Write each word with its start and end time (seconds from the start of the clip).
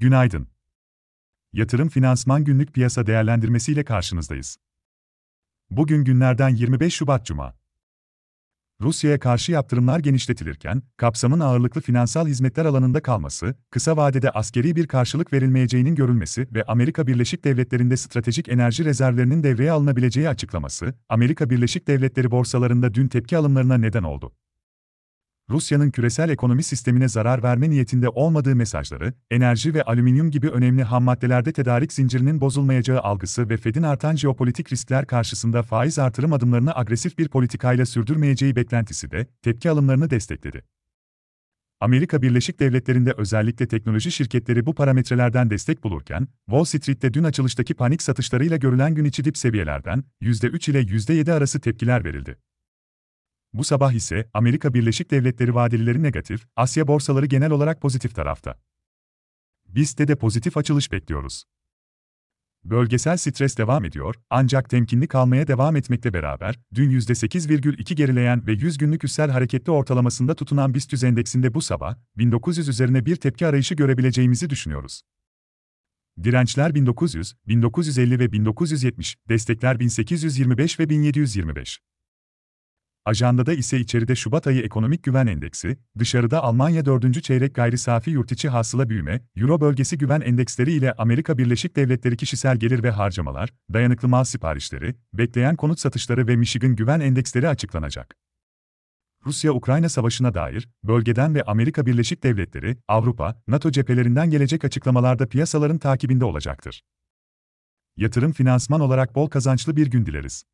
Günaydın. 0.00 0.46
Yatırım 1.52 1.88
Finansman 1.88 2.44
Günlük 2.44 2.74
Piyasa 2.74 3.06
Değerlendirmesi 3.06 3.72
ile 3.72 3.84
karşınızdayız. 3.84 4.56
Bugün 5.70 6.04
günlerden 6.04 6.48
25 6.48 6.94
Şubat 6.94 7.26
Cuma. 7.26 7.54
Rusya'ya 8.80 9.18
karşı 9.18 9.52
yaptırımlar 9.52 9.98
genişletilirken, 9.98 10.82
kapsamın 10.96 11.40
ağırlıklı 11.40 11.80
finansal 11.80 12.26
hizmetler 12.26 12.64
alanında 12.64 13.02
kalması, 13.02 13.54
kısa 13.70 13.96
vadede 13.96 14.30
askeri 14.30 14.76
bir 14.76 14.86
karşılık 14.86 15.32
verilmeyeceğinin 15.32 15.94
görülmesi 15.94 16.48
ve 16.54 16.64
Amerika 16.64 17.06
Birleşik 17.06 17.44
Devletleri'nde 17.44 17.96
stratejik 17.96 18.48
enerji 18.48 18.84
rezervlerinin 18.84 19.42
devreye 19.42 19.72
alınabileceği 19.72 20.28
açıklaması, 20.28 20.94
Amerika 21.08 21.50
Birleşik 21.50 21.88
Devletleri 21.88 22.30
borsalarında 22.30 22.94
dün 22.94 23.08
tepki 23.08 23.36
alımlarına 23.36 23.78
neden 23.78 24.02
oldu. 24.02 24.32
Rusya'nın 25.50 25.90
küresel 25.90 26.28
ekonomi 26.28 26.62
sistemine 26.62 27.08
zarar 27.08 27.42
verme 27.42 27.70
niyetinde 27.70 28.08
olmadığı 28.08 28.56
mesajları, 28.56 29.14
enerji 29.30 29.74
ve 29.74 29.82
alüminyum 29.82 30.30
gibi 30.30 30.48
önemli 30.48 30.82
ham 30.82 31.04
maddelerde 31.04 31.52
tedarik 31.52 31.92
zincirinin 31.92 32.40
bozulmayacağı 32.40 33.00
algısı 33.00 33.48
ve 33.48 33.56
Fed'in 33.56 33.82
artan 33.82 34.16
jeopolitik 34.16 34.72
riskler 34.72 35.06
karşısında 35.06 35.62
faiz 35.62 35.98
artırım 35.98 36.32
adımlarını 36.32 36.76
agresif 36.76 37.18
bir 37.18 37.28
politikayla 37.28 37.86
sürdürmeyeceği 37.86 38.56
beklentisi 38.56 39.10
de 39.10 39.26
tepki 39.42 39.70
alımlarını 39.70 40.10
destekledi. 40.10 40.62
Amerika 41.80 42.22
Birleşik 42.22 42.60
Devletleri'nde 42.60 43.12
özellikle 43.16 43.68
teknoloji 43.68 44.10
şirketleri 44.10 44.66
bu 44.66 44.74
parametrelerden 44.74 45.50
destek 45.50 45.84
bulurken, 45.84 46.28
Wall 46.46 46.64
Street'te 46.64 47.14
dün 47.14 47.24
açılıştaki 47.24 47.74
panik 47.74 48.02
satışlarıyla 48.02 48.56
görülen 48.56 48.94
gün 48.94 49.04
içi 49.04 49.24
dip 49.24 49.38
seviyelerden 49.38 50.04
%3 50.22 50.70
ile 50.70 50.80
%7 50.80 51.32
arası 51.32 51.60
tepkiler 51.60 52.04
verildi. 52.04 52.36
Bu 53.52 53.64
sabah 53.64 53.92
ise 53.92 54.30
Amerika 54.34 54.74
Birleşik 54.74 55.10
Devletleri 55.10 55.54
vadelileri 55.54 56.02
negatif, 56.02 56.46
Asya 56.56 56.86
borsaları 56.86 57.26
genel 57.26 57.50
olarak 57.50 57.80
pozitif 57.80 58.14
tarafta. 58.14 58.54
Biz 59.68 59.98
de 59.98 60.16
pozitif 60.16 60.56
açılış 60.56 60.92
bekliyoruz. 60.92 61.44
Bölgesel 62.64 63.16
stres 63.16 63.58
devam 63.58 63.84
ediyor, 63.84 64.14
ancak 64.30 64.70
temkinli 64.70 65.08
kalmaya 65.08 65.46
devam 65.46 65.76
etmekle 65.76 66.12
beraber, 66.12 66.60
dün 66.74 66.90
%8,2 66.90 67.94
gerileyen 67.94 68.46
ve 68.46 68.52
100 68.52 68.78
günlük 68.78 69.04
üstel 69.04 69.30
hareketli 69.30 69.72
ortalamasında 69.72 70.34
tutunan 70.34 70.74
BIST 70.74 71.04
endeksinde 71.04 71.54
bu 71.54 71.62
sabah, 71.62 71.96
1900 72.16 72.68
üzerine 72.68 73.06
bir 73.06 73.16
tepki 73.16 73.46
arayışı 73.46 73.74
görebileceğimizi 73.74 74.50
düşünüyoruz. 74.50 75.02
Dirençler 76.22 76.74
1900, 76.74 77.34
1950 77.48 78.18
ve 78.18 78.32
1970, 78.32 79.16
destekler 79.28 79.80
1825 79.80 80.80
ve 80.80 80.88
1725. 80.88 81.80
Ajandada 83.04 83.52
ise 83.52 83.80
içeride 83.80 84.16
Şubat 84.16 84.46
ayı 84.46 84.62
ekonomik 84.62 85.02
güven 85.02 85.26
endeksi, 85.26 85.78
dışarıda 85.98 86.42
Almanya 86.42 86.84
4. 86.84 87.22
çeyrek 87.22 87.54
gayri 87.54 87.78
safi 87.78 88.10
yurtiçi 88.10 88.48
hasıla 88.48 88.88
büyüme, 88.88 89.20
Euro 89.36 89.60
bölgesi 89.60 89.98
güven 89.98 90.20
endeksleri 90.20 90.72
ile 90.72 90.92
Amerika 90.92 91.38
Birleşik 91.38 91.76
Devletleri 91.76 92.16
kişisel 92.16 92.56
gelir 92.56 92.82
ve 92.82 92.90
harcamalar, 92.90 93.50
dayanıklı 93.72 94.08
mal 94.08 94.24
siparişleri, 94.24 94.94
bekleyen 95.12 95.56
konut 95.56 95.80
satışları 95.80 96.26
ve 96.28 96.36
Michigan 96.36 96.76
güven 96.76 97.00
endeksleri 97.00 97.48
açıklanacak. 97.48 98.16
Rusya-Ukrayna 99.26 99.88
savaşına 99.88 100.34
dair, 100.34 100.68
bölgeden 100.84 101.34
ve 101.34 101.42
Amerika 101.42 101.86
Birleşik 101.86 102.22
Devletleri, 102.22 102.76
Avrupa, 102.88 103.42
NATO 103.48 103.70
cephelerinden 103.70 104.30
gelecek 104.30 104.64
açıklamalarda 104.64 105.28
piyasaların 105.28 105.78
takibinde 105.78 106.24
olacaktır. 106.24 106.82
Yatırım 107.96 108.32
finansman 108.32 108.80
olarak 108.80 109.14
bol 109.14 109.26
kazançlı 109.26 109.76
bir 109.76 109.86
gün 109.86 110.06
dileriz. 110.06 110.44